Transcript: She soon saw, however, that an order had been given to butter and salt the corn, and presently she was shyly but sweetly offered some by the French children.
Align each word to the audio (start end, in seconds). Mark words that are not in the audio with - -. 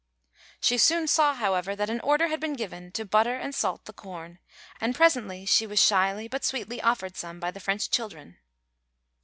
She 0.59 0.79
soon 0.79 1.05
saw, 1.05 1.35
however, 1.35 1.75
that 1.75 1.91
an 1.91 1.99
order 1.99 2.27
had 2.29 2.39
been 2.39 2.53
given 2.55 2.91
to 2.93 3.05
butter 3.05 3.35
and 3.35 3.53
salt 3.53 3.85
the 3.85 3.93
corn, 3.93 4.39
and 4.79 4.95
presently 4.95 5.45
she 5.45 5.67
was 5.67 5.79
shyly 5.79 6.27
but 6.27 6.43
sweetly 6.43 6.81
offered 6.81 7.15
some 7.15 7.39
by 7.39 7.51
the 7.51 7.59
French 7.59 7.91
children. 7.91 8.39